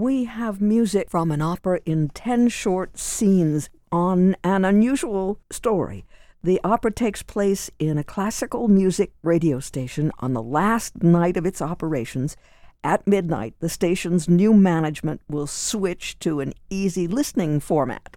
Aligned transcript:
we 0.00 0.24
have 0.24 0.62
music 0.62 1.10
from 1.10 1.30
an 1.30 1.42
opera 1.42 1.78
in 1.84 2.08
10 2.08 2.48
short 2.48 2.98
scenes 2.98 3.68
on 3.92 4.34
an 4.42 4.64
unusual 4.64 5.38
story. 5.50 6.06
The 6.42 6.58
opera 6.64 6.90
takes 6.90 7.22
place 7.22 7.70
in 7.78 7.98
a 7.98 8.04
classical 8.04 8.66
music 8.66 9.12
radio 9.22 9.60
station 9.60 10.10
on 10.20 10.32
the 10.32 10.42
last 10.42 11.02
night 11.02 11.36
of 11.36 11.44
its 11.44 11.60
operations. 11.60 12.34
At 12.82 13.06
midnight, 13.06 13.52
the 13.60 13.68
station's 13.68 14.26
new 14.26 14.54
management 14.54 15.20
will 15.28 15.46
switch 15.46 16.18
to 16.20 16.40
an 16.40 16.54
easy 16.70 17.06
listening 17.06 17.60
format. 17.60 18.16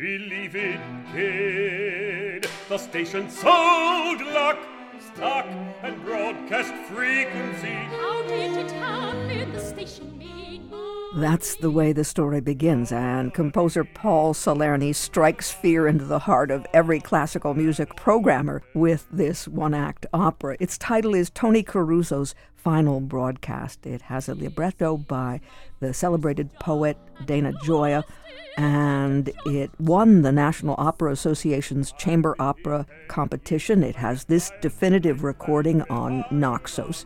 Believe 0.00 0.56
it, 0.56 0.80
kid. 1.12 2.48
The 2.70 2.78
station 2.78 3.28
sold 3.28 4.22
luck, 4.22 4.56
stock, 4.98 5.44
and 5.82 6.02
broadcast 6.06 6.72
frequency. 6.90 7.74
How 8.00 8.22
did 8.22 8.56
it 8.56 8.70
happen? 8.70 9.52
The 9.52 9.60
station 9.60 10.16
made 10.16 10.70
That's 11.16 11.56
the 11.56 11.72
way 11.72 11.92
the 11.92 12.04
story 12.04 12.40
begins, 12.40 12.92
and 12.92 13.34
composer 13.34 13.82
Paul 13.82 14.32
Salerni 14.32 14.94
strikes 14.94 15.50
fear 15.50 15.88
into 15.88 16.04
the 16.04 16.20
heart 16.20 16.52
of 16.52 16.64
every 16.72 17.00
classical 17.00 17.52
music 17.52 17.96
programmer 17.96 18.62
with 18.74 19.08
this 19.10 19.48
one 19.48 19.74
act 19.74 20.06
opera. 20.12 20.56
Its 20.60 20.78
title 20.78 21.16
is 21.16 21.28
Tony 21.28 21.64
Caruso's 21.64 22.36
Final 22.54 23.00
Broadcast. 23.00 23.84
It 23.86 24.02
has 24.02 24.28
a 24.28 24.36
libretto 24.36 24.98
by 24.98 25.40
the 25.80 25.92
celebrated 25.92 26.52
poet 26.60 26.96
Dana 27.26 27.54
Gioia, 27.54 28.04
and 28.56 29.32
it 29.46 29.72
won 29.80 30.22
the 30.22 30.30
National 30.30 30.76
Opera 30.78 31.10
Association's 31.10 31.90
Chamber 31.92 32.36
Opera 32.38 32.86
competition. 33.08 33.82
It 33.82 33.96
has 33.96 34.24
this 34.24 34.52
definitive 34.60 35.24
recording 35.24 35.82
on 35.90 36.24
Naxos. 36.30 37.04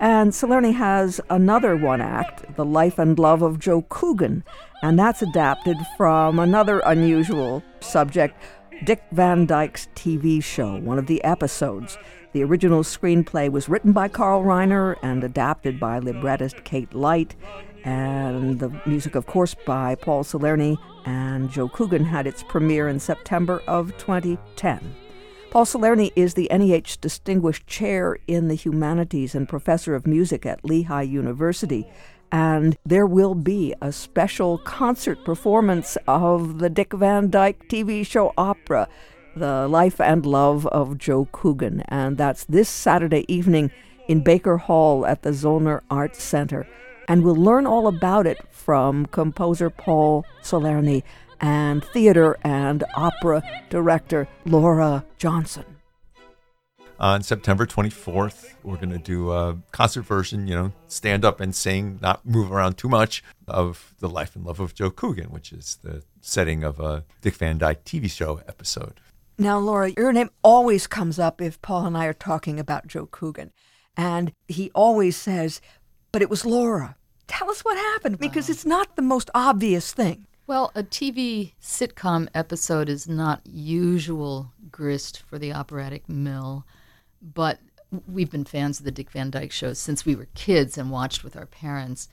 And 0.00 0.32
Salerni 0.32 0.74
has 0.74 1.20
another 1.30 1.76
one 1.76 2.00
act, 2.00 2.56
The 2.56 2.64
Life 2.64 2.98
and 2.98 3.18
Love 3.18 3.42
of 3.42 3.58
Joe 3.58 3.82
Coogan, 3.88 4.44
and 4.82 4.98
that's 4.98 5.22
adapted 5.22 5.76
from 5.96 6.38
another 6.38 6.80
unusual 6.80 7.62
subject, 7.80 8.36
Dick 8.84 9.02
Van 9.12 9.46
Dyke's 9.46 9.88
TV 9.94 10.42
show, 10.42 10.78
one 10.80 10.98
of 10.98 11.06
the 11.06 11.22
episodes. 11.22 11.96
The 12.32 12.42
original 12.42 12.82
screenplay 12.82 13.50
was 13.50 13.68
written 13.68 13.92
by 13.92 14.08
Carl 14.08 14.42
Reiner 14.42 14.96
and 15.02 15.22
adapted 15.22 15.78
by 15.78 16.00
librettist 16.00 16.64
Kate 16.64 16.92
Light, 16.92 17.36
and 17.84 18.58
the 18.58 18.72
music, 18.86 19.14
of 19.14 19.26
course, 19.26 19.54
by 19.54 19.94
Paul 19.94 20.24
Salerni 20.24 20.76
and 21.06 21.50
Joe 21.50 21.68
Coogan 21.68 22.04
had 22.04 22.26
its 22.26 22.42
premiere 22.42 22.88
in 22.88 22.98
September 22.98 23.62
of 23.68 23.96
2010. 23.98 24.94
Paul 25.54 25.66
Salerni 25.66 26.10
is 26.16 26.34
the 26.34 26.50
NEH 26.50 26.96
Distinguished 27.00 27.64
Chair 27.68 28.18
in 28.26 28.48
the 28.48 28.56
Humanities 28.56 29.36
and 29.36 29.48
Professor 29.48 29.94
of 29.94 30.04
Music 30.04 30.44
at 30.44 30.64
Lehigh 30.64 31.02
University. 31.02 31.86
And 32.32 32.76
there 32.84 33.06
will 33.06 33.36
be 33.36 33.72
a 33.80 33.92
special 33.92 34.58
concert 34.58 35.24
performance 35.24 35.96
of 36.08 36.58
the 36.58 36.68
Dick 36.68 36.92
Van 36.92 37.30
Dyke 37.30 37.68
TV 37.68 38.04
show 38.04 38.32
opera, 38.36 38.88
The 39.36 39.68
Life 39.68 40.00
and 40.00 40.26
Love 40.26 40.66
of 40.66 40.98
Joe 40.98 41.28
Coogan. 41.30 41.82
And 41.82 42.18
that's 42.18 42.46
this 42.46 42.68
Saturday 42.68 43.24
evening 43.32 43.70
in 44.08 44.24
Baker 44.24 44.56
Hall 44.56 45.06
at 45.06 45.22
the 45.22 45.30
Zoellner 45.30 45.82
Arts 45.88 46.20
Center. 46.20 46.66
And 47.06 47.22
we'll 47.22 47.36
learn 47.36 47.64
all 47.64 47.86
about 47.86 48.26
it 48.26 48.38
from 48.50 49.06
composer 49.06 49.70
Paul 49.70 50.24
Salerni 50.42 51.04
and 51.40 51.84
theater 51.84 52.36
and 52.42 52.84
opera 52.94 53.42
director 53.70 54.28
Laura 54.44 55.04
Johnson. 55.18 55.64
On 57.00 57.22
September 57.22 57.66
24th, 57.66 58.54
we're 58.62 58.76
going 58.76 58.90
to 58.90 58.98
do 58.98 59.32
a 59.32 59.58
concert 59.72 60.02
version, 60.02 60.46
you 60.46 60.54
know, 60.54 60.72
stand 60.86 61.24
up 61.24 61.40
and 61.40 61.54
sing, 61.54 61.98
not 62.00 62.24
move 62.24 62.52
around 62.52 62.78
too 62.78 62.88
much, 62.88 63.22
of 63.48 63.94
The 63.98 64.08
Life 64.08 64.36
and 64.36 64.44
Love 64.44 64.60
of 64.60 64.74
Joe 64.74 64.90
Coogan, 64.90 65.30
which 65.30 65.52
is 65.52 65.78
the 65.82 66.04
setting 66.20 66.62
of 66.62 66.78
a 66.78 67.04
Dick 67.20 67.34
Van 67.34 67.58
Dyke 67.58 67.84
TV 67.84 68.08
show 68.08 68.40
episode. 68.46 69.00
Now, 69.36 69.58
Laura, 69.58 69.90
your 69.96 70.12
name 70.12 70.30
always 70.42 70.86
comes 70.86 71.18
up 71.18 71.40
if 71.42 71.60
Paul 71.60 71.86
and 71.86 71.96
I 71.96 72.06
are 72.06 72.14
talking 72.14 72.60
about 72.60 72.86
Joe 72.86 73.06
Coogan. 73.06 73.50
And 73.96 74.32
he 74.46 74.70
always 74.74 75.16
says, 75.16 75.60
but 76.12 76.22
it 76.22 76.30
was 76.30 76.46
Laura. 76.46 76.96
Tell 77.26 77.50
us 77.50 77.64
what 77.64 77.76
happened 77.76 78.18
because 78.18 78.48
it's 78.48 78.64
not 78.64 78.94
the 78.94 79.02
most 79.02 79.30
obvious 79.34 79.92
thing. 79.92 80.26
Well, 80.46 80.72
a 80.74 80.82
TV 80.82 81.52
sitcom 81.62 82.28
episode 82.34 82.90
is 82.90 83.08
not 83.08 83.40
usual 83.46 84.52
grist 84.70 85.22
for 85.22 85.38
the 85.38 85.54
operatic 85.54 86.06
mill, 86.06 86.66
but 87.22 87.60
we've 88.06 88.30
been 88.30 88.44
fans 88.44 88.78
of 88.78 88.84
the 88.84 88.90
Dick 88.90 89.10
Van 89.10 89.30
Dyke 89.30 89.52
shows 89.52 89.78
since 89.78 90.04
we 90.04 90.14
were 90.14 90.28
kids 90.34 90.76
and 90.76 90.90
watched 90.90 91.24
with 91.24 91.34
our 91.34 91.46
parents. 91.46 92.08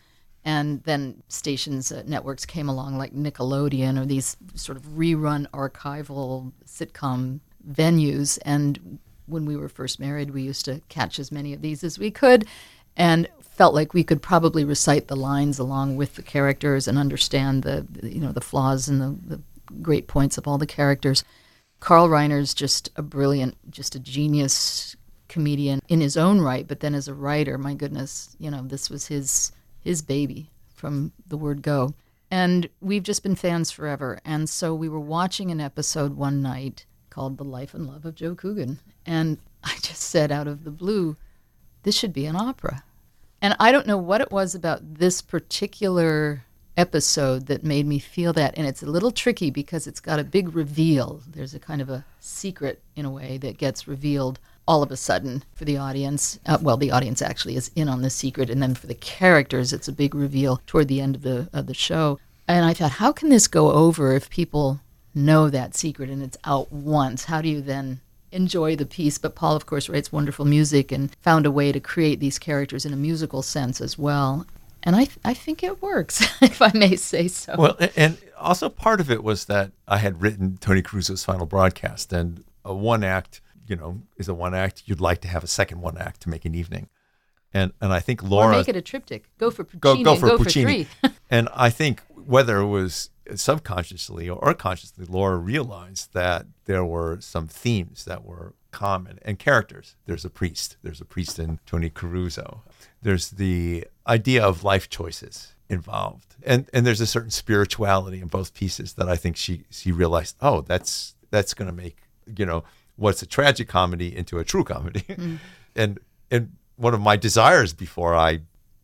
And 0.45 0.81
then 0.83 1.23
stations, 1.27 1.91
uh, 1.91 2.03
networks 2.07 2.45
came 2.45 2.69
along 2.69 2.97
like 2.97 3.13
Nickelodeon 3.13 3.99
or 3.99 4.05
these 4.05 4.37
sort 4.55 4.77
of 4.77 4.83
rerun 4.83 5.45
archival 5.47 6.53
sitcom 6.65 7.41
venues. 7.69 8.39
And 8.45 8.99
when 9.25 9.45
we 9.45 9.57
were 9.57 9.67
first 9.67 9.99
married, 9.99 10.31
we 10.31 10.43
used 10.43 10.63
to 10.65 10.81
catch 10.87 11.19
as 11.19 11.33
many 11.33 11.51
of 11.51 11.61
these 11.61 11.83
as 11.83 11.99
we 11.99 12.09
could 12.09 12.47
and 12.95 13.27
felt 13.51 13.73
like 13.73 13.93
we 13.93 14.03
could 14.03 14.21
probably 14.21 14.63
recite 14.63 15.07
the 15.07 15.15
lines 15.15 15.59
along 15.59 15.95
with 15.95 16.15
the 16.15 16.23
characters 16.23 16.87
and 16.87 16.97
understand 16.97 17.63
the 17.63 17.85
you 18.03 18.19
know 18.19 18.31
the 18.31 18.41
flaws 18.41 18.87
and 18.87 19.01
the, 19.01 19.35
the 19.35 19.41
great 19.81 20.07
points 20.07 20.37
of 20.37 20.47
all 20.47 20.57
the 20.57 20.65
characters. 20.65 21.23
Carl 21.79 22.09
Reiner's 22.09 22.53
just 22.53 22.89
a 22.95 23.01
brilliant, 23.01 23.57
just 23.71 23.95
a 23.95 23.99
genius 23.99 24.95
comedian 25.27 25.81
in 25.87 26.01
his 26.01 26.17
own 26.17 26.41
right, 26.41 26.67
but 26.67 26.81
then 26.81 26.93
as 26.93 27.07
a 27.07 27.13
writer, 27.13 27.57
my 27.57 27.73
goodness, 27.73 28.35
you 28.39 28.51
know, 28.51 28.61
this 28.63 28.89
was 28.89 29.07
his 29.07 29.51
his 29.79 30.01
baby 30.01 30.51
from 30.75 31.11
the 31.27 31.37
word 31.37 31.61
go. 31.61 31.93
And 32.29 32.69
we've 32.79 33.03
just 33.03 33.23
been 33.23 33.35
fans 33.35 33.71
forever. 33.71 34.19
And 34.23 34.49
so 34.49 34.73
we 34.73 34.87
were 34.87 34.99
watching 34.99 35.51
an 35.51 35.59
episode 35.59 36.15
one 36.15 36.41
night 36.41 36.85
called 37.09 37.37
The 37.37 37.43
Life 37.43 37.73
and 37.73 37.85
Love 37.85 38.05
of 38.05 38.15
Joe 38.15 38.35
Coogan. 38.35 38.79
And 39.05 39.37
I 39.63 39.75
just 39.81 40.01
said 40.01 40.31
out 40.31 40.47
of 40.47 40.63
the 40.63 40.71
blue, 40.71 41.17
this 41.83 41.95
should 41.95 42.13
be 42.13 42.25
an 42.25 42.35
opera. 42.35 42.83
And 43.41 43.55
I 43.59 43.71
don't 43.71 43.87
know 43.87 43.97
what 43.97 44.21
it 44.21 44.31
was 44.31 44.53
about 44.53 44.95
this 44.95 45.21
particular 45.21 46.43
episode 46.77 47.47
that 47.47 47.63
made 47.63 47.85
me 47.85 47.99
feel 47.99 48.33
that. 48.33 48.53
And 48.57 48.67
it's 48.67 48.83
a 48.83 48.87
little 48.87 49.11
tricky 49.11 49.49
because 49.49 49.87
it's 49.87 49.99
got 49.99 50.19
a 50.19 50.23
big 50.23 50.55
reveal. 50.55 51.21
There's 51.27 51.53
a 51.53 51.59
kind 51.59 51.81
of 51.81 51.89
a 51.89 52.05
secret, 52.19 52.81
in 52.95 53.05
a 53.05 53.09
way, 53.09 53.37
that 53.39 53.57
gets 53.57 53.87
revealed 53.87 54.39
all 54.67 54.83
of 54.83 54.91
a 54.91 54.97
sudden 54.97 55.43
for 55.53 55.65
the 55.65 55.77
audience. 55.77 56.39
Uh, 56.45 56.59
well, 56.61 56.77
the 56.77 56.91
audience 56.91 57.21
actually 57.21 57.55
is 57.55 57.71
in 57.75 57.89
on 57.89 58.03
the 58.03 58.09
secret. 58.09 58.49
And 58.49 58.61
then 58.61 58.75
for 58.75 58.87
the 58.87 58.95
characters, 58.95 59.73
it's 59.73 59.87
a 59.87 59.93
big 59.93 60.13
reveal 60.13 60.61
toward 60.67 60.87
the 60.87 61.01
end 61.01 61.15
of 61.15 61.23
the, 61.23 61.49
of 61.51 61.65
the 61.65 61.73
show. 61.73 62.19
And 62.47 62.63
I 62.63 62.73
thought, 62.73 62.91
how 62.91 63.11
can 63.11 63.29
this 63.29 63.47
go 63.47 63.71
over 63.71 64.13
if 64.13 64.29
people 64.29 64.81
know 65.15 65.49
that 65.49 65.75
secret 65.75 66.09
and 66.09 66.21
it's 66.21 66.37
out 66.43 66.71
once? 66.71 67.25
How 67.25 67.41
do 67.41 67.49
you 67.49 67.61
then 67.61 68.01
enjoy 68.31 68.75
the 68.75 68.85
piece. 68.85 69.17
But 69.17 69.35
Paul, 69.35 69.55
of 69.55 69.65
course, 69.65 69.89
writes 69.89 70.11
wonderful 70.11 70.45
music 70.45 70.91
and 70.91 71.15
found 71.21 71.45
a 71.45 71.51
way 71.51 71.71
to 71.71 71.79
create 71.79 72.19
these 72.19 72.39
characters 72.39 72.85
in 72.85 72.93
a 72.93 72.97
musical 72.97 73.41
sense 73.41 73.81
as 73.81 73.97
well. 73.97 74.45
And 74.83 74.95
I, 74.95 75.05
th- 75.05 75.19
I 75.23 75.33
think 75.33 75.63
it 75.63 75.81
works, 75.81 76.21
if 76.41 76.61
I 76.61 76.71
may 76.73 76.95
say 76.95 77.27
so. 77.27 77.55
Well, 77.57 77.77
and 77.95 78.17
also 78.37 78.67
part 78.69 78.99
of 78.99 79.11
it 79.11 79.23
was 79.23 79.45
that 79.45 79.71
I 79.87 79.97
had 79.97 80.21
written 80.21 80.57
Tony 80.59 80.81
Caruso's 80.81 81.23
final 81.23 81.45
broadcast, 81.45 82.11
and 82.11 82.43
a 82.65 82.73
one 82.73 83.03
act, 83.03 83.41
you 83.67 83.75
know, 83.75 84.01
is 84.17 84.27
a 84.27 84.33
one 84.33 84.55
act. 84.55 84.83
You'd 84.85 85.01
like 85.01 85.21
to 85.21 85.27
have 85.27 85.43
a 85.43 85.47
second 85.47 85.81
one 85.81 85.97
act 85.97 86.21
to 86.21 86.29
make 86.29 86.45
an 86.45 86.55
evening. 86.55 86.89
And, 87.53 87.73
and 87.81 87.91
I 87.91 87.99
think 87.99 88.23
or 88.23 88.27
Laura 88.27 88.57
make 88.57 88.69
it 88.69 88.75
a 88.75 88.81
triptych. 88.81 89.29
Go 89.37 89.51
for 89.51 89.65
Puccini 89.65 90.03
go 90.03 90.11
and 90.11 90.19
for 90.19 90.27
go 90.27 90.37
Puccini. 90.37 90.85
for 90.85 91.07
three. 91.07 91.15
and 91.29 91.49
I 91.53 91.69
think 91.69 92.01
whether 92.15 92.57
it 92.59 92.67
was 92.67 93.09
subconsciously 93.39 94.29
or 94.29 94.53
consciously, 94.53 95.05
Laura 95.05 95.37
realized 95.37 96.13
that 96.13 96.45
there 96.65 96.85
were 96.85 97.19
some 97.21 97.47
themes 97.47 98.05
that 98.05 98.23
were 98.23 98.53
common 98.71 99.19
and 99.23 99.37
characters. 99.37 99.95
There's 100.05 100.25
a 100.25 100.29
priest. 100.29 100.77
There's 100.81 101.01
a 101.01 101.05
priest 101.05 101.39
in 101.39 101.59
Tony 101.65 101.89
Caruso. 101.89 102.63
There's 103.01 103.29
the 103.29 103.85
idea 104.07 104.43
of 104.43 104.63
life 104.63 104.89
choices 104.89 105.53
involved, 105.69 106.35
and 106.43 106.69
and 106.73 106.85
there's 106.85 107.01
a 107.01 107.07
certain 107.07 107.31
spirituality 107.31 108.21
in 108.21 108.27
both 108.27 108.53
pieces 108.53 108.93
that 108.93 109.07
I 109.07 109.15
think 109.15 109.37
she 109.37 109.63
she 109.69 109.91
realized. 109.91 110.35
Oh, 110.41 110.61
that's 110.61 111.15
that's 111.29 111.53
going 111.53 111.69
to 111.69 111.75
make 111.75 111.97
you 112.37 112.45
know 112.45 112.63
what's 112.95 113.21
a 113.21 113.25
tragic 113.25 113.67
comedy 113.67 114.15
into 114.15 114.39
a 114.39 114.43
true 114.43 114.63
comedy, 114.63 115.01
mm. 115.09 115.39
and 115.75 115.99
and 116.29 116.55
one 116.75 116.93
of 116.93 117.01
my 117.01 117.15
desires 117.15 117.73
before 117.73 118.15
I 118.15 118.41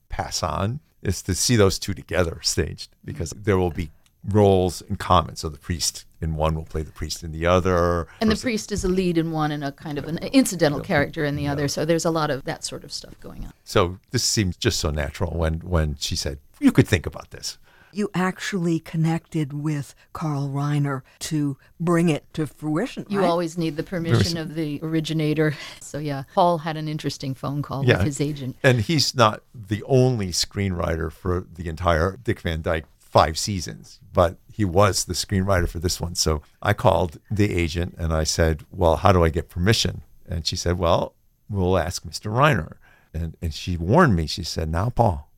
pass 0.10 0.44
on 0.44 0.80
is 1.02 1.22
to 1.24 1.36
see 1.36 1.56
those 1.56 1.80
two 1.80 1.94
together 1.94 2.40
staged 2.42 2.90
because 3.06 3.32
there 3.32 3.58
will 3.58 3.72
be 3.72 3.90
roles 4.24 4.82
in 4.82 4.96
common. 4.98 5.36
So 5.36 5.50
the 5.50 5.58
priest 5.58 6.06
in 6.22 6.36
one 6.36 6.56
will 6.56 6.66
play 6.66 6.82
the 6.82 6.92
priest 6.92 7.24
in 7.24 7.32
the 7.32 7.46
other. 7.46 8.08
And 8.20 8.32
the 8.32 8.36
priest 8.36 8.72
is 8.72 8.84
a 8.84 8.88
lead 8.88 9.18
in 9.18 9.32
one 9.32 9.52
and 9.52 9.64
a 9.64 9.72
kind 9.72 9.98
of 9.98 10.06
an 10.06 10.18
incidental 10.20 10.80
character 10.82 11.24
in 11.26 11.36
the 11.36 11.48
other. 11.48 11.68
So 11.68 11.86
there's 11.86 12.06
a 12.06 12.12
lot 12.12 12.30
of 12.30 12.44
that 12.46 12.64
sort 12.64 12.84
of 12.84 12.92
stuff 12.92 13.20
going 13.20 13.46
on. 13.46 13.54
So 13.64 14.00
this 14.12 14.24
seems 14.24 14.58
just 14.58 14.80
so 14.80 14.90
natural 14.90 15.38
when 15.38 15.60
when 15.60 15.96
she 16.00 16.16
said 16.16 16.40
you 16.60 16.72
could 16.72 16.88
think 16.88 17.06
about 17.06 17.32
this. 17.32 17.58
You 17.94 18.10
actually 18.14 18.80
connected 18.80 19.54
with 19.54 19.96
Carl 20.12 20.50
Reiner 20.50 21.02
to 21.20 21.58
bring 21.80 22.10
it 22.10 22.26
to 22.34 22.46
fruition. 22.46 23.06
You 23.10 23.22
right? 23.22 23.30
always 23.30 23.58
need 23.58 23.78
the 23.78 23.82
permission 23.84 24.38
of 24.38 24.56
the 24.56 24.80
originator. 24.84 25.56
So 25.80 26.00
yeah, 26.00 26.24
Paul 26.36 26.58
had 26.60 26.76
an 26.76 26.90
interesting 26.90 27.34
phone 27.34 27.62
call 27.62 27.86
Yeah. 27.86 27.98
with 27.98 28.08
his 28.08 28.20
agent. 28.20 28.58
And 28.62 28.82
he's 28.82 29.16
not 29.16 29.42
the 29.56 29.82
only 29.84 30.28
screenwriter 30.28 31.10
for 31.10 31.46
the 31.52 31.70
entire 31.70 32.18
Dick 32.22 32.42
Van 32.42 32.62
Dyke 32.62 32.86
five 33.08 33.38
seasons, 33.38 34.00
but 34.14 34.38
he 34.52 34.66
was 34.66 35.06
the 35.06 35.14
screenwriter 35.14 35.68
for 35.68 35.80
this 35.80 36.02
one. 36.02 36.16
So 36.16 36.42
I 36.62 36.74
called 36.74 37.20
the 37.32 37.54
agent 37.54 37.96
and 37.98 38.14
I 38.14 38.24
said, 38.24 38.66
Well, 38.72 38.98
how 38.98 39.12
do 39.12 39.24
I 39.24 39.30
get 39.30 39.50
permission? 39.50 40.04
And 40.28 40.46
she 40.46 40.56
said, 40.56 40.78
Well, 40.78 41.14
we'll 41.50 41.78
ask 41.78 42.04
Mr. 42.04 42.32
Reiner. 42.32 42.78
And, 43.14 43.38
and 43.42 43.54
she 43.54 43.78
warned 43.78 44.16
me, 44.16 44.28
she 44.28 44.44
said, 44.44 44.70
Now, 44.70 44.90
Paul, 44.90 45.32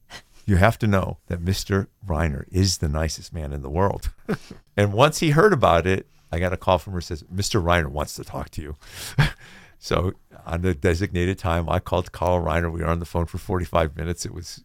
you 0.45 0.55
have 0.55 0.79
to 0.79 0.87
know 0.87 1.17
that 1.27 1.43
Mr. 1.43 1.87
Reiner 2.05 2.45
is 2.51 2.79
the 2.79 2.89
nicest 2.89 3.33
man 3.33 3.53
in 3.53 3.61
the 3.61 3.69
world. 3.69 4.11
and 4.77 4.93
once 4.93 5.19
he 5.19 5.31
heard 5.31 5.53
about 5.53 5.85
it, 5.85 6.07
I 6.31 6.39
got 6.39 6.53
a 6.53 6.57
call 6.57 6.79
from 6.79 6.93
her 6.93 7.01
says, 7.01 7.23
Mr. 7.23 7.61
Reiner 7.61 7.87
wants 7.87 8.15
to 8.15 8.23
talk 8.23 8.49
to 8.51 8.61
you. 8.61 8.75
so 9.79 10.13
on 10.45 10.61
the 10.61 10.73
designated 10.73 11.37
time, 11.37 11.69
I 11.69 11.79
called 11.79 12.11
Carl 12.11 12.43
Reiner. 12.43 12.71
We 12.71 12.81
were 12.81 12.87
on 12.87 12.99
the 12.99 13.05
phone 13.05 13.25
for 13.25 13.37
45 13.37 13.95
minutes. 13.95 14.25
It 14.25 14.33
was 14.33 14.63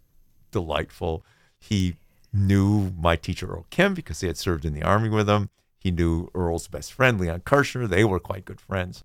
delightful. 0.51 1.25
He 1.59 1.97
knew 2.34 2.92
my 2.98 3.16
teacher 3.16 3.46
Earl 3.46 3.66
Kim 3.70 3.94
because 3.94 4.20
he 4.20 4.26
had 4.26 4.36
served 4.36 4.64
in 4.64 4.75
the 4.75 4.82
army 4.82 5.08
with 5.08 5.28
him. 5.28 5.50
He 5.78 5.90
knew 5.90 6.31
Earl's 6.34 6.69
best 6.69 6.92
friend, 6.92 7.20
Leon 7.20 7.42
Kirchner. 7.44 7.86
They 7.86 8.04
were 8.04 8.20
quite 8.20 8.44
good 8.44 8.60
friends. 8.60 9.04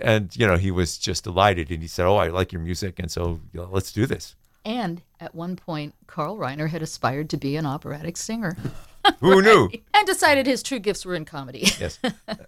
And, 0.00 0.34
you 0.36 0.46
know, 0.46 0.56
he 0.56 0.70
was 0.70 0.96
just 0.98 1.24
delighted. 1.24 1.70
And 1.70 1.82
he 1.82 1.88
said, 1.88 2.06
Oh, 2.06 2.16
I 2.16 2.28
like 2.28 2.52
your 2.52 2.62
music. 2.62 2.98
And 2.98 3.10
so 3.10 3.40
you 3.52 3.60
know, 3.60 3.68
let's 3.70 3.92
do 3.92 4.06
this. 4.06 4.34
And 4.64 5.02
at 5.20 5.34
one 5.34 5.56
point, 5.56 5.94
Carl 6.06 6.36
Reiner 6.36 6.68
had 6.68 6.82
aspired 6.82 7.30
to 7.30 7.36
be 7.36 7.56
an 7.56 7.66
operatic 7.66 8.16
singer 8.16 8.56
Who 9.20 9.42
knew? 9.42 9.70
and 9.94 10.06
decided 10.06 10.46
his 10.46 10.62
true 10.62 10.78
gifts 10.78 11.04
were 11.04 11.14
in 11.14 11.24
comedy. 11.24 11.60
yes. 11.80 11.98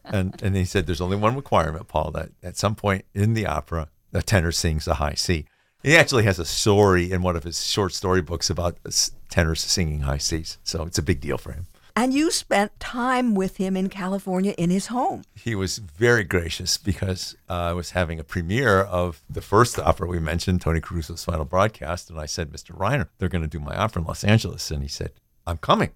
And 0.04 0.40
and 0.42 0.56
he 0.56 0.64
said 0.64 0.86
there's 0.86 1.00
only 1.00 1.16
one 1.16 1.36
requirement, 1.36 1.88
Paul, 1.88 2.10
that 2.12 2.30
at 2.42 2.56
some 2.56 2.74
point 2.74 3.04
in 3.14 3.34
the 3.34 3.46
opera, 3.46 3.88
the 4.12 4.22
tenor 4.22 4.52
sings 4.52 4.86
a 4.86 4.94
high 4.94 5.14
C. 5.14 5.46
He 5.82 5.96
actually 5.96 6.24
has 6.24 6.38
a 6.38 6.44
story 6.44 7.10
in 7.10 7.22
one 7.22 7.36
of 7.36 7.44
his 7.44 7.64
short 7.64 7.94
story 7.94 8.20
books 8.20 8.50
about 8.50 8.76
tenors 9.30 9.60
singing 9.60 10.00
high 10.00 10.18
Cs. 10.18 10.58
So 10.62 10.82
it's 10.82 10.98
a 10.98 11.02
big 11.02 11.20
deal 11.20 11.38
for 11.38 11.52
him. 11.52 11.66
And 11.96 12.14
you 12.14 12.30
spent 12.30 12.78
time 12.78 13.34
with 13.34 13.56
him 13.56 13.76
in 13.76 13.88
California 13.88 14.54
in 14.56 14.70
his 14.70 14.86
home. 14.86 15.22
He 15.34 15.54
was 15.54 15.78
very 15.78 16.22
gracious 16.22 16.76
because 16.76 17.34
uh, 17.48 17.54
I 17.54 17.72
was 17.72 17.90
having 17.90 18.20
a 18.20 18.24
premiere 18.24 18.80
of 18.80 19.22
the 19.28 19.40
first 19.40 19.78
opera 19.78 20.06
we 20.06 20.20
mentioned, 20.20 20.60
Tony 20.60 20.80
Caruso's 20.80 21.24
final 21.24 21.44
broadcast. 21.44 22.10
And 22.10 22.20
I 22.20 22.26
said, 22.26 22.50
Mr. 22.50 22.76
Reiner, 22.76 23.08
they're 23.18 23.28
going 23.28 23.42
to 23.42 23.48
do 23.48 23.58
my 23.58 23.74
opera 23.74 24.02
in 24.02 24.06
Los 24.06 24.22
Angeles. 24.22 24.70
And 24.70 24.82
he 24.82 24.88
said, 24.88 25.12
I'm 25.46 25.58
coming. 25.58 25.90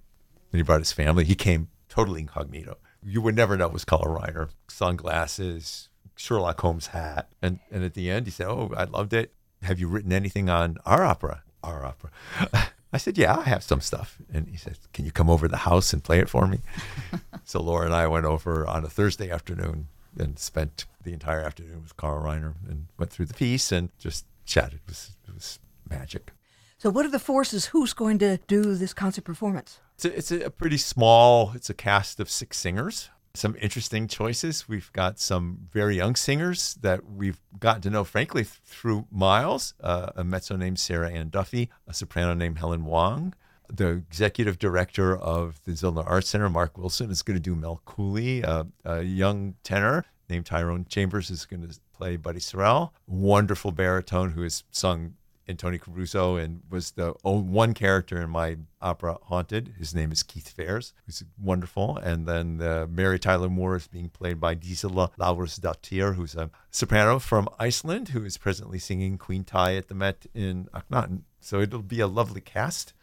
And 0.50 0.58
he 0.58 0.62
brought 0.62 0.80
his 0.80 0.92
family. 0.92 1.24
He 1.24 1.34
came 1.34 1.68
totally 1.88 2.22
incognito. 2.22 2.78
You 3.02 3.20
would 3.20 3.36
never 3.36 3.56
know 3.56 3.66
it 3.66 3.72
was 3.72 3.84
Carl 3.84 4.18
Reiner. 4.18 4.48
Sunglasses, 4.68 5.90
Sherlock 6.16 6.60
Holmes 6.60 6.88
hat. 6.88 7.30
And, 7.40 7.60
and 7.70 7.84
at 7.84 7.94
the 7.94 8.10
end, 8.10 8.26
he 8.26 8.32
said, 8.32 8.46
Oh, 8.48 8.72
I 8.76 8.84
loved 8.84 9.12
it. 9.12 9.32
Have 9.64 9.78
you 9.78 9.88
written 9.88 10.12
anything 10.12 10.48
on 10.48 10.78
our 10.86 11.04
opera? 11.04 11.42
Our 11.62 11.84
opera. 11.84 12.10
I 12.92 12.98
said, 12.98 13.18
Yeah, 13.18 13.36
I 13.36 13.42
have 13.42 13.62
some 13.62 13.80
stuff. 13.80 14.18
And 14.32 14.48
he 14.48 14.56
said, 14.56 14.78
Can 14.92 15.04
you 15.04 15.10
come 15.10 15.28
over 15.28 15.46
to 15.46 15.50
the 15.50 15.58
house 15.58 15.92
and 15.92 16.02
play 16.02 16.20
it 16.20 16.28
for 16.28 16.46
me? 16.46 16.60
so 17.44 17.60
Laura 17.60 17.86
and 17.86 17.94
I 17.94 18.06
went 18.06 18.24
over 18.24 18.66
on 18.66 18.84
a 18.84 18.88
Thursday 18.88 19.30
afternoon 19.30 19.88
and 20.16 20.38
spent 20.38 20.86
the 21.02 21.12
entire 21.12 21.40
afternoon 21.40 21.82
with 21.82 21.96
Carl 21.96 22.22
Reiner 22.22 22.54
and 22.68 22.86
went 22.98 23.10
through 23.10 23.26
the 23.26 23.34
piece 23.34 23.72
and 23.72 23.90
just 23.98 24.26
chatted. 24.44 24.80
It 24.86 24.88
was, 24.88 25.16
it 25.26 25.34
was 25.34 25.58
magic. 25.88 26.32
So, 26.78 26.90
what 26.90 27.06
are 27.06 27.10
the 27.10 27.18
forces? 27.18 27.66
Who's 27.66 27.92
going 27.92 28.18
to 28.18 28.38
do 28.46 28.74
this 28.74 28.92
concert 28.92 29.24
performance? 29.24 29.80
It's 29.96 30.04
a, 30.04 30.16
it's 30.18 30.30
a 30.46 30.50
pretty 30.50 30.76
small, 30.76 31.52
it's 31.54 31.70
a 31.70 31.74
cast 31.74 32.20
of 32.20 32.28
six 32.28 32.58
singers. 32.58 33.10
Some 33.36 33.56
interesting 33.60 34.06
choices. 34.06 34.68
We've 34.68 34.92
got 34.92 35.18
some 35.18 35.66
very 35.72 35.96
young 35.96 36.14
singers 36.14 36.74
that 36.82 37.04
we've 37.10 37.40
gotten 37.58 37.82
to 37.82 37.90
know, 37.90 38.04
frankly, 38.04 38.44
th- 38.44 38.60
through 38.64 39.06
Miles, 39.10 39.74
uh, 39.80 40.10
a 40.14 40.22
mezzo 40.22 40.56
named 40.56 40.78
Sarah 40.78 41.10
Ann 41.10 41.30
Duffy, 41.30 41.68
a 41.88 41.94
soprano 41.94 42.34
named 42.34 42.58
Helen 42.58 42.84
Wong. 42.84 43.34
The 43.68 43.88
executive 43.88 44.58
director 44.58 45.16
of 45.16 45.60
the 45.64 45.72
Zoellner 45.72 46.08
Arts 46.08 46.28
Center, 46.28 46.48
Mark 46.48 46.78
Wilson, 46.78 47.10
is 47.10 47.22
going 47.22 47.36
to 47.36 47.42
do 47.42 47.56
Mel 47.56 47.80
Cooley. 47.84 48.44
Uh, 48.44 48.64
a 48.84 49.02
young 49.02 49.54
tenor 49.64 50.04
named 50.28 50.46
Tyrone 50.46 50.86
Chambers 50.88 51.28
is 51.30 51.44
going 51.44 51.68
to 51.68 51.76
play 51.92 52.16
Buddy 52.16 52.40
Sorrell. 52.40 52.90
Wonderful 53.06 53.72
baritone 53.72 54.30
who 54.32 54.42
has 54.42 54.62
sung 54.70 55.14
in 55.46 55.56
Tony 55.56 55.78
Caruso 55.78 56.36
and 56.36 56.62
was 56.70 56.92
the 56.92 57.14
one 57.22 57.74
character 57.74 58.20
in 58.22 58.30
my 58.30 58.56
opera 58.80 59.18
Haunted. 59.24 59.74
His 59.78 59.94
name 59.94 60.10
is 60.10 60.22
Keith 60.22 60.48
Fairs, 60.48 60.94
who's 61.04 61.22
wonderful. 61.40 61.96
And 61.98 62.26
then 62.26 62.60
uh, 62.62 62.86
Mary 62.88 63.18
Tyler 63.18 63.50
Moore 63.50 63.76
is 63.76 63.86
being 63.86 64.08
played 64.08 64.40
by 64.40 64.54
Disella 64.54 65.10
Larusdottir, 65.18 66.14
who's 66.14 66.34
a 66.34 66.50
soprano 66.70 67.18
from 67.18 67.48
Iceland 67.58 68.08
who 68.08 68.24
is 68.24 68.38
presently 68.38 68.78
singing 68.78 69.18
Queen 69.18 69.44
Tye 69.44 69.76
at 69.76 69.88
the 69.88 69.94
Met 69.94 70.26
in 70.34 70.68
Akhnaten. 70.74 71.22
So 71.40 71.60
it'll 71.60 71.82
be 71.82 72.00
a 72.00 72.06
lovely 72.06 72.40
cast. 72.40 72.94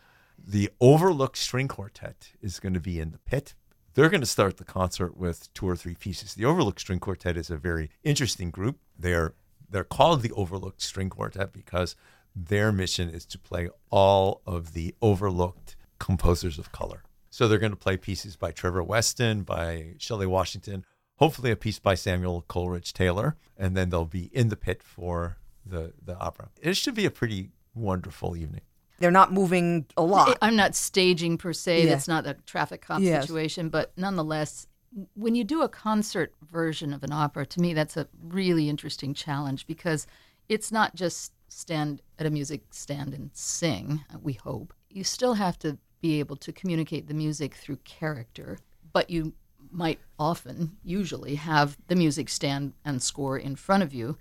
The 0.44 0.72
Overlook 0.80 1.38
String 1.38 1.68
Quartet 1.68 2.32
is 2.42 2.60
going 2.60 2.74
to 2.74 2.80
be 2.80 3.00
in 3.00 3.12
the 3.12 3.20
pit. 3.20 3.54
They're 3.94 4.10
going 4.10 4.22
to 4.22 4.28
start 4.28 4.58
the 4.58 4.64
concert 4.64 5.18
with 5.18 5.54
two 5.54 5.68
or 5.68 5.76
three 5.76 5.96
pieces. 5.96 6.34
The 6.34 6.46
Overlook 6.46 6.80
String 6.80 7.00
Quartet 7.00 7.38
is 7.38 7.50
a 7.52 7.58
very 7.58 7.92
interesting 8.04 8.50
group. 8.50 8.80
They're 8.98 9.34
they're 9.70 9.84
called 9.86 10.22
the 10.22 10.32
Overlooked 10.34 10.82
String 10.82 11.10
Quartet 11.10 11.54
because 11.54 11.96
their 12.36 12.72
mission 12.72 13.10
is 13.10 13.26
to 13.28 13.38
play 13.40 13.70
all 13.90 14.42
of 14.46 14.74
the 14.74 14.96
overlooked 15.02 15.76
composers 16.00 16.58
of 16.58 16.72
color. 16.72 17.04
So 17.30 17.48
they're 17.48 17.60
going 17.60 17.72
to 17.72 17.78
play 17.78 17.98
pieces 17.98 18.36
by 18.36 18.52
Trevor 18.52 18.84
Weston, 18.84 19.44
by 19.44 19.94
Shelley 19.98 20.28
Washington, 20.28 20.86
hopefully 21.16 21.52
a 21.52 21.56
piece 21.56 21.80
by 21.80 21.96
Samuel 21.96 22.44
Coleridge 22.48 22.94
Taylor, 22.94 23.36
and 23.58 23.76
then 23.78 23.90
they'll 23.90 24.06
be 24.06 24.30
in 24.34 24.50
the 24.50 24.58
pit 24.58 24.82
for 24.84 25.38
the 25.66 25.94
the 26.04 26.18
opera. 26.18 26.50
It 26.62 26.76
should 26.76 26.96
be 26.96 27.06
a 27.06 27.12
pretty 27.12 27.52
wonderful 27.76 28.36
evening. 28.36 28.62
They're 29.00 29.12
not 29.12 29.32
moving 29.34 29.86
a 29.98 30.04
lot. 30.04 30.38
I'm 30.42 30.56
not 30.56 30.76
staging 30.76 31.38
per 31.38 31.54
se. 31.54 31.86
Yeah. 31.86 31.94
It's 31.94 32.08
not 32.08 32.28
a 32.28 32.36
traffic 32.46 32.82
cop 32.82 33.02
Yes. 33.02 33.24
situation, 33.24 33.70
but 33.70 33.92
nonetheless, 33.98 34.68
when 35.16 35.36
you 35.36 35.44
do 35.44 35.62
a 35.62 35.70
concert 35.70 36.34
version 36.44 36.94
of 36.94 37.04
an 37.04 37.12
opera, 37.12 37.46
to 37.48 37.62
me 37.62 37.74
that's 37.74 37.98
a 37.98 38.08
really 38.22 38.70
interesting 38.70 39.14
challenge 39.14 39.66
because 39.66 40.06
it's 40.50 40.72
not 40.72 40.96
just 40.96 41.32
stand 41.52 42.02
at 42.18 42.26
a 42.26 42.30
music 42.30 42.62
stand 42.72 43.14
and 43.14 43.30
sing. 43.34 44.04
We 44.22 44.34
hope 44.34 44.74
you 44.90 45.04
still 45.04 45.36
have 45.36 45.60
to 45.60 45.78
be 46.02 46.20
able 46.20 46.36
to 46.38 46.52
communicate 46.52 47.08
the 47.08 47.14
music 47.14 47.56
through 47.56 47.78
character, 47.78 48.58
but 48.92 49.10
you 49.10 49.34
might 49.70 50.00
often, 50.18 50.78
usually, 50.84 51.36
have 51.36 51.78
the 51.88 51.96
music 51.96 52.30
stand 52.30 52.74
and 52.84 53.02
score 53.02 53.38
in 53.38 53.56
front 53.56 53.84
of 53.84 53.94
you. 53.94 54.18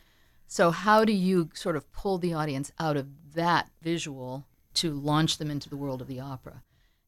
So, 0.46 0.70
how 0.70 1.04
do 1.04 1.12
you 1.12 1.50
sort 1.54 1.76
of 1.76 1.90
pull 1.92 2.18
the 2.18 2.34
audience 2.34 2.72
out 2.78 2.96
of 2.96 3.08
that 3.34 3.70
visual 3.80 4.46
to 4.74 4.92
launch 4.92 5.38
them 5.38 5.50
into 5.50 5.68
the 5.68 5.76
world 5.76 6.02
of 6.02 6.08
the 6.08 6.20
opera? 6.20 6.62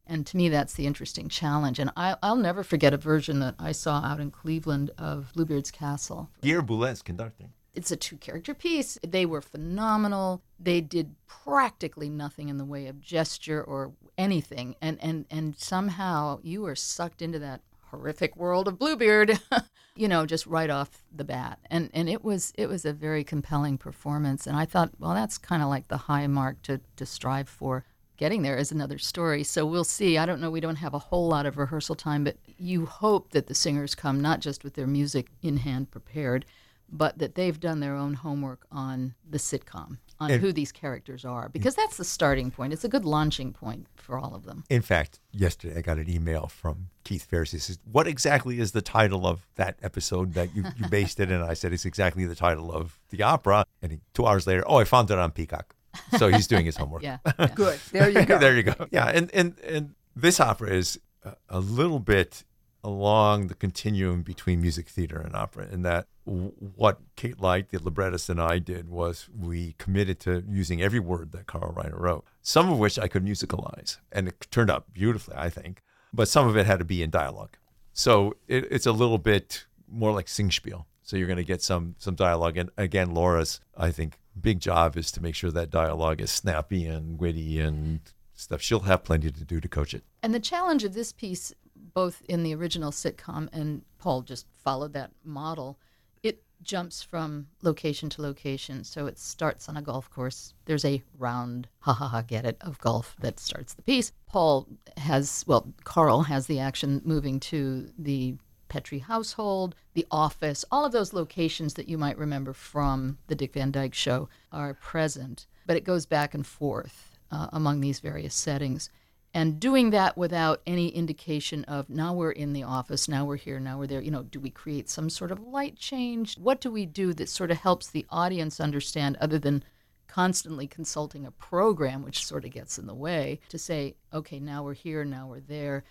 And 0.07 0.27
to 0.27 0.37
me, 0.37 0.49
that's 0.49 0.75
the 0.75 0.87
interesting 0.87 1.29
challenge. 1.29 1.79
And 1.79 1.91
I, 1.97 2.17
I'll 2.23 2.37
never 2.37 2.63
forget 2.65 2.93
a 2.93 2.97
version 2.97 3.39
that 3.41 3.55
I 3.59 3.73
saw 3.73 4.01
out 4.01 4.21
in 4.21 4.31
Cleveland 4.31 4.91
of 4.99 5.33
Bluebeard's 5.35 5.71
Castle. 5.71 6.31
Pierre 6.41 6.63
Boulez 6.63 7.05
conducting. 7.05 7.53
It's 7.75 7.91
a 7.91 7.97
two 7.97 8.17
character 8.17 8.55
piece. 8.55 8.99
They 9.07 9.25
were 9.25 9.41
phenomenal. 9.41 10.43
They 10.61 10.81
did 10.81 11.15
practically 11.27 12.11
nothing 12.11 12.49
in 12.49 12.59
the 12.59 12.65
way 12.65 12.87
of 12.87 13.01
gesture 13.01 13.63
or 13.63 13.93
anything. 14.19 14.77
And, 14.81 14.99
and, 15.01 15.25
and 15.31 15.57
somehow 15.57 16.41
you 16.43 16.63
were 16.63 16.77
sucked 16.77 17.23
into 17.23 17.39
that 17.39 17.63
horrific 17.93 18.37
world 18.37 18.69
of 18.69 18.79
Bluebeard, 18.79 19.39
you 19.97 20.09
know, 20.09 20.27
just 20.27 20.47
right 20.47 20.71
off 20.71 21.05
the 21.15 21.25
bat. 21.25 21.59
And, 21.71 21.91
and 21.95 22.09
it 22.09 22.25
was 22.25 22.53
it 22.57 22.69
was 22.69 22.85
a 22.85 22.93
very 22.93 23.25
compelling 23.25 23.79
performance. 23.79 24.47
And 24.47 24.57
I 24.57 24.65
thought, 24.65 24.91
well, 24.99 25.15
that's 25.15 25.39
kind 25.39 25.63
of 25.63 25.69
like 25.69 25.89
the 25.89 25.97
high 25.97 26.27
mark 26.27 26.61
to, 26.63 26.81
to 26.97 27.07
strive 27.07 27.49
for. 27.49 27.85
Getting 28.19 28.43
there 28.43 28.57
is 28.57 28.71
another 28.71 28.99
story. 28.99 29.43
So 29.43 29.67
we'll 29.67 29.83
see. 29.83 30.17
I 30.17 30.27
don't 30.27 30.41
know. 30.41 30.51
We 30.51 30.61
don't 30.61 30.77
have 30.77 30.95
a 30.95 30.99
whole 30.99 31.29
lot 31.29 31.47
of 31.47 31.57
rehearsal 31.57 31.97
time, 31.97 32.23
but 32.25 32.37
you 32.57 32.87
hope 32.87 33.31
that 33.31 33.49
the 33.49 33.55
singers 33.55 33.95
come 33.95 34.21
not 34.21 34.41
just 34.41 34.63
with 34.63 34.75
their 34.75 34.87
music 34.87 35.29
in 35.43 35.57
hand 35.57 35.91
prepared, 35.91 36.45
but 36.93 37.19
that 37.19 37.35
they've 37.35 37.59
done 37.59 37.81
their 37.81 37.95
own 37.97 38.15
homework 38.15 38.67
on 38.71 39.15
the 39.29 39.39
sitcom, 39.39 39.97
on 40.21 40.31
And- 40.31 40.41
who 40.41 40.53
these 40.53 40.71
characters 40.71 41.25
are, 41.25 41.49
because 41.49 41.75
that's 41.75 41.97
the 41.97 42.05
starting 42.05 42.51
point. 42.51 42.73
It's 42.73 42.85
a 42.85 42.89
good 42.89 43.05
launching 43.05 43.53
point 43.53 43.87
for 43.97 44.19
all 44.19 44.35
of 44.35 44.45
them. 44.45 44.65
In 44.69 44.83
fact, 44.83 45.19
yesterday 45.33 45.79
I 45.79 45.81
got 45.81 45.99
an 45.99 46.09
email 46.11 46.47
from 46.49 46.91
Keith 47.05 47.25
Ferris. 47.25 47.51
He 47.53 47.59
says, 47.59 47.79
What 47.91 48.07
exactly 48.07 48.61
is 48.61 48.73
the 48.73 48.83
title 48.83 49.27
of 49.27 49.47
that 49.57 49.79
episode 49.83 50.35
that 50.35 50.55
you, 50.55 50.65
you 50.77 50.87
based 50.91 51.19
it 51.19 51.31
in? 51.31 51.41
And 51.41 51.45
I 51.51 51.55
said, 51.55 51.73
It's 51.73 51.85
exactly 51.87 52.25
the 52.27 52.37
title 52.37 52.71
of 52.71 53.01
the 53.11 53.23
opera. 53.23 53.65
And 53.81 53.93
he, 53.93 53.99
two 54.15 54.27
hours 54.27 54.47
later, 54.47 54.63
Oh, 54.67 54.77
I 54.77 54.85
found 54.85 55.11
it 55.11 55.19
on 55.19 55.31
Peacock. 55.33 55.75
So 56.19 56.29
he's 56.29 56.47
doing 56.47 56.65
his 56.65 56.77
homework. 56.77 57.03
Yeah. 57.03 57.19
yeah. 57.39 57.47
Good. 57.55 57.79
There 57.91 58.09
you 58.09 58.25
go. 58.25 58.39
there 58.45 58.57
you 58.57 58.63
go. 58.63 58.75
Yeah, 58.91 59.09
and 59.09 59.31
and 59.35 59.59
and 59.61 59.95
this 60.17 60.41
opera 60.41 60.71
is 60.71 60.99
a, 61.25 61.35
a 61.51 61.61
little 61.61 61.99
bit 61.99 62.45
along 62.85 63.47
the 63.47 63.55
continuum 63.55 64.23
between 64.23 64.61
music 64.61 64.89
theater 64.89 65.19
and 65.19 65.35
opera, 65.37 65.69
in 65.71 65.83
that 65.83 66.07
what 66.25 67.01
Kate 67.17 67.41
Light, 67.41 67.71
the 67.71 67.83
librettist, 67.83 68.29
and 68.29 68.41
I 68.41 68.59
did 68.59 68.89
was 68.89 69.29
we 69.37 69.75
committed 69.79 70.21
to 70.21 70.45
using 70.49 70.83
every 70.83 71.01
word 71.01 71.33
that 71.33 71.47
Carl 71.47 71.73
Reiner 71.73 71.99
wrote, 71.99 72.25
some 72.41 72.71
of 72.71 72.79
which 72.79 72.99
I 72.99 73.09
could 73.09 73.25
musicalize, 73.25 73.99
and 74.11 74.29
it 74.29 74.47
turned 74.51 74.71
out 74.71 74.93
beautifully, 74.93 75.37
I 75.37 75.51
think, 75.51 75.83
but 76.13 76.29
some 76.29 76.49
of 76.49 76.57
it 76.57 76.67
had 76.67 76.79
to 76.79 76.85
be 76.85 77.03
in 77.03 77.11
dialogue. 77.11 77.57
So 77.93 78.37
it, 78.49 78.67
it's 78.71 78.87
a 78.87 78.93
little 78.93 79.19
bit 79.19 79.67
more 79.89 80.13
like 80.13 80.27
Singspiel. 80.27 80.85
So 81.03 81.17
you're 81.17 81.27
going 81.27 81.37
to 81.37 81.45
get 81.45 81.63
some 81.63 81.95
some 81.99 82.15
dialogue, 82.15 82.57
and 82.57 82.71
again, 82.77 83.13
Laura's 83.13 83.61
I 83.77 83.91
think 83.91 84.19
big 84.41 84.61
job 84.61 84.97
is 84.97 85.13
to 85.13 85.23
make 85.23 85.35
sure 85.35 85.51
that 85.51 85.71
dialogue 85.71 86.21
is 86.21 86.31
snappy 86.31 86.87
and 86.87 87.19
witty 87.19 87.61
and 87.61 88.01
stuff. 88.35 88.63
She'll 88.63 88.81
have 88.81 89.05
plenty 89.05 89.31
to 89.31 89.45
do 89.45 89.61
to 89.61 89.69
coach 89.69 89.95
it. 89.95 90.05
And 90.23 90.35
the 90.35 90.41
challenge 90.41 90.85
of 90.85 90.95
this 90.95 91.13
piece, 91.13 91.53
both 91.95 92.23
in 92.29 92.43
the 92.43 92.55
original 92.55 92.91
sitcom 92.91 93.49
and 93.53 93.83
Paul 93.99 94.23
just 94.23 94.47
followed 94.65 94.93
that 94.95 95.11
model, 95.25 95.79
it 96.23 96.43
jumps 96.63 97.03
from 97.03 97.49
location 97.63 98.09
to 98.11 98.23
location. 98.23 98.85
So 98.85 99.07
it 99.07 99.19
starts 99.19 99.69
on 99.69 99.77
a 99.77 99.83
golf 99.83 100.11
course. 100.11 100.55
There's 100.65 100.85
a 100.85 101.03
round, 101.19 101.69
ha 101.81 101.93
ha 101.93 102.09
ha, 102.09 102.23
get 102.23 102.45
it, 102.45 102.57
of 102.61 102.79
golf 102.79 103.17
that 103.21 103.41
starts 103.41 103.75
the 103.75 103.83
piece. 103.83 104.13
Paul 104.27 104.69
has, 104.97 105.45
well, 105.47 105.73
Carl 105.85 106.23
has 106.23 106.47
the 106.47 106.61
action 106.61 107.03
moving 107.05 107.41
to 107.41 107.91
the 107.99 108.37
Petrie 108.73 109.01
household, 109.01 109.75
the 109.93 110.07
office, 110.11 110.65
all 110.71 110.87
of 110.87 110.93
those 110.93 111.13
locations 111.13 111.75
that 111.75 111.91
you 111.91 111.99
might 111.99 112.17
remember 112.17 112.55
from 112.55 113.19
the 113.27 113.35
Dick 113.35 113.53
Van 113.53 113.71
Dyke 113.71 113.93
show 113.93 114.31
are 114.51 114.73
present. 114.73 115.47
But 115.67 115.77
it 115.77 115.85
goes 115.85 116.07
back 116.07 116.33
and 116.33 116.47
forth 116.47 117.11
uh, 117.31 117.49
among 117.53 117.81
these 117.81 118.01
various 118.01 118.35
settings. 118.35 118.89
And 119.35 119.59
doing 119.59 119.91
that 119.91 120.17
without 120.17 120.61
any 120.67 120.89
indication 120.89 121.65
of 121.65 121.89
now 121.89 122.13
we're 122.13 122.33
in 122.33 122.53
the 122.53 122.65
office, 122.65 123.09
now 123.09 123.25
we're 123.25 123.37
here, 123.37 123.59
now 123.59 123.79
we're 123.79 123.87
there. 123.87 124.03
You 124.03 124.11
know, 124.11 124.25
do 124.25 124.39
we 124.39 124.51
create 124.51 124.91
some 124.91 125.09
sort 125.09 125.33
of 125.33 125.41
light 125.41 125.77
change? 125.77 126.37
What 126.37 126.61
do 126.61 126.71
we 126.71 126.85
do 126.85 127.15
that 127.15 127.31
sort 127.31 127.51
of 127.51 127.57
helps 127.59 127.89
the 127.89 128.05
audience 128.11 128.61
understand, 128.61 129.17
other 129.21 129.39
than 129.39 129.65
constantly 130.07 130.67
consulting 130.67 131.25
a 131.25 131.31
program, 131.31 132.03
which 132.05 132.27
sort 132.27 132.45
of 132.45 132.51
gets 132.51 132.79
in 132.79 132.87
the 132.87 132.95
way, 132.95 133.41
to 133.49 133.59
say, 133.59 133.95
okay, 134.13 134.39
now 134.39 134.63
we're 134.63 134.75
here, 134.75 135.03
now 135.03 135.27
we're 135.27 135.41
there. 135.41 135.85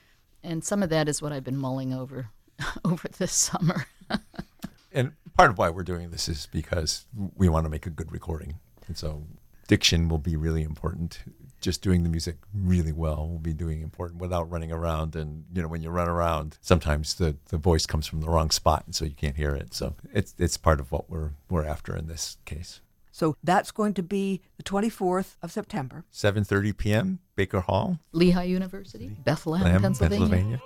And 0.44 0.64
some 0.64 0.84
of 0.84 0.90
that 0.90 1.10
is 1.10 1.22
what 1.22 1.32
I've 1.32 1.44
been 1.44 1.58
mulling 1.58 1.94
over 1.94 2.30
over 2.86 3.08
this 3.08 3.34
summer. 3.34 3.88
and 4.92 5.14
part 5.36 5.50
of 5.50 5.58
why 5.58 5.72
we're 5.72 5.84
doing 5.84 6.12
this 6.12 6.30
is 6.30 6.48
because 6.52 7.06
we 7.36 7.50
want 7.50 7.66
to 7.66 7.70
make 7.70 7.88
a 7.88 7.90
good 7.90 8.12
recording. 8.12 8.60
And 8.86 8.96
so 8.96 9.24
diction 9.68 10.10
will 10.10 10.20
be 10.20 10.36
really 10.36 10.62
important. 10.62 11.20
Just 11.62 11.82
doing 11.82 12.04
the 12.04 12.10
music 12.10 12.38
really 12.54 12.92
well 12.92 13.30
will 13.30 13.40
be 13.40 13.54
doing 13.54 13.82
important 13.82 14.20
without 14.20 14.50
running 14.50 14.72
around. 14.72 15.16
And 15.16 15.46
you 15.54 15.62
know, 15.62 15.68
when 15.68 15.82
you 15.82 15.90
run 15.90 16.10
around, 16.10 16.58
sometimes 16.62 17.16
the, 17.16 17.38
the 17.50 17.58
voice 17.58 17.86
comes 17.86 18.08
from 18.08 18.22
the 18.22 18.30
wrong 18.30 18.50
spot, 18.50 18.84
and 18.86 18.96
so 18.96 19.06
you 19.06 19.14
can't 19.14 19.38
hear 19.38 19.56
it. 19.56 19.74
So 19.74 19.96
it's 20.14 20.34
it's 20.38 20.58
part 20.58 20.80
of 20.80 20.92
what 20.92 21.10
we're 21.10 21.32
we're 21.50 21.66
after 21.66 21.96
in 21.96 22.08
this 22.08 22.38
case. 22.46 22.82
So 23.12 23.36
that's 23.44 23.72
going 23.72 23.94
to 23.96 24.04
be 24.04 24.42
the 24.58 24.64
24th 24.64 25.36
of 25.42 25.52
September. 25.52 26.06
7:30 26.12 26.78
p.m. 26.78 27.20
Baker 27.36 27.62
Hall, 27.62 28.00
Lehigh 28.12 28.44
University, 28.44 29.10
Bethlehem, 29.10 29.68
Lamb, 29.68 29.82
Pennsylvania. 29.82 30.28
Pennsylvania. 30.28 30.62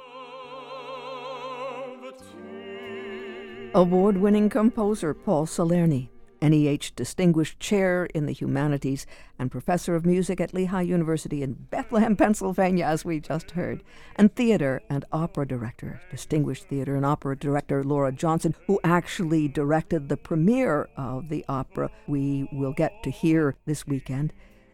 Award 3.74 4.18
winning 4.18 4.50
composer 4.50 5.14
Paul 5.14 5.46
Salerni, 5.46 6.08
NEH 6.42 6.92
Distinguished 6.96 7.60
Chair 7.60 8.06
in 8.14 8.26
the 8.26 8.32
Humanities 8.32 9.06
and 9.40 9.52
Professor 9.52 9.96
of 9.96 10.06
Music 10.06 10.40
at 10.40 10.54
Lehigh 10.54 10.82
University 10.82 11.44
in 11.44 11.54
Bethlehem, 11.54 12.16
Pennsylvania, 12.18 12.86
as 12.86 13.06
we 13.06 13.20
just 13.20 13.52
heard, 13.52 13.84
and 14.16 14.36
theater 14.36 14.82
and 14.90 15.06
opera 15.12 15.48
director, 15.48 16.02
Distinguished 16.12 16.66
Theater 16.66 16.96
and 16.96 17.06
Opera 17.06 17.36
Director 17.38 17.84
Laura 17.84 18.12
Johnson, 18.12 18.56
who 18.68 18.80
actually 18.84 19.48
directed 19.48 20.10
the 20.10 20.18
premiere 20.18 20.90
of 20.98 21.30
the 21.30 21.46
opera 21.48 21.90
we 22.08 22.48
will 22.52 22.74
get 22.74 23.04
to 23.04 23.10
hear 23.10 23.56
this 23.66 23.88
weekend. 23.88 24.34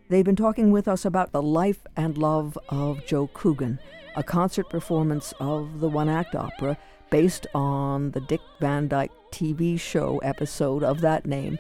They've 0.10 0.26
been 0.26 0.36
talking 0.36 0.72
with 0.72 0.88
us 0.88 1.06
about 1.06 1.32
the 1.32 1.42
life 1.42 1.86
and 1.96 2.18
love 2.18 2.58
of 2.68 3.06
Joe 3.06 3.28
Coogan, 3.34 3.80
a 4.16 4.24
concert 4.24 4.70
performance 4.70 5.34
of 5.40 5.80
the 5.80 5.88
one 5.88 6.10
act 6.10 6.36
opera 6.36 6.78
based 7.10 7.48
on 7.54 8.12
the 8.12 8.22
Dick 8.22 8.42
Van 8.60 8.88
Dyke 8.88 9.12
TV 9.32 9.80
show 9.80 10.18
episode 10.20 10.84
of 10.84 11.02
that 11.02 11.26
name. 11.26 11.58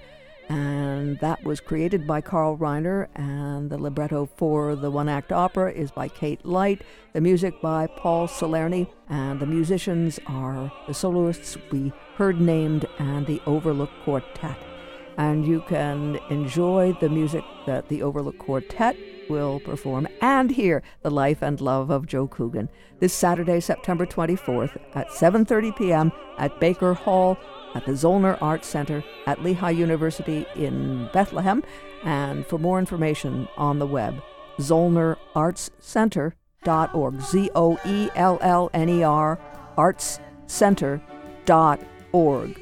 And 0.50 1.18
that 1.20 1.44
was 1.46 1.62
created 1.62 2.06
by 2.06 2.20
Carl 2.20 2.58
Reiner, 2.58 3.08
and 3.16 3.70
the 3.70 3.78
libretto 3.78 4.25
for 4.36 4.75
the 4.75 4.92
one 4.92 5.08
act 5.08 5.32
opera 5.32 5.72
is 5.72 5.92
by 5.92 6.10
Kate 6.10 6.46
Light, 6.46 6.82
the 7.13 7.22
music 7.22 7.62
by 7.62 7.88
Paul 7.88 8.28
Salerni, 8.28 8.90
and 9.08 9.40
the 9.40 9.46
musicians 9.46 10.20
are 10.28 10.70
the 10.88 10.94
soloists 10.94 11.58
we 11.72 11.94
heard 12.16 12.42
named 12.42 12.86
and 13.00 13.25
the 13.28 13.42
Overlook 13.46 13.92
Quartet. 14.04 14.58
And 15.18 15.46
you 15.46 15.62
can 15.68 16.20
enjoy 16.30 16.98
the 17.00 17.10
music 17.10 17.44
that 17.66 17.88
the 17.88 18.01
Overlook 18.01 18.38
Quartet 18.38 18.98
will 19.30 19.62
perform 19.62 20.08
and 20.20 20.51
hear 20.51 20.84
the 21.01 21.12
life 21.12 21.42
and 21.42 21.62
love 21.62 21.90
of 21.90 22.08
Joe 22.08 22.28
Coogan 22.28 22.68
this 23.00 23.13
Saturday, 23.13 23.62
September 23.62 24.06
24th 24.06 24.78
at 24.96 25.08
7:30 25.10 25.78
p.m. 25.78 26.12
at 26.38 26.60
Baker 26.60 26.94
Hall 26.94 27.38
at 27.75 27.86
the 27.86 27.92
Zoellner 27.94 28.38
Arts 28.42 28.68
Center 28.68 29.04
at 29.25 29.42
Lehigh 29.44 29.72
University 29.72 30.46
in 30.56 31.10
Bethlehem. 31.13 31.63
And 32.04 32.46
for 32.46 32.58
more 32.58 32.80
information 32.80 33.48
on 33.58 33.80
the 33.80 33.88
web, 33.88 34.22
zoellnerartscenter.org. 34.58 37.22
Z 37.22 37.50
O 37.56 37.80
E 37.86 38.10
L 38.16 38.38
L 38.42 38.70
N 38.74 38.90
E 38.90 39.04
R 39.04 39.40
artscenter.org. 39.78 42.61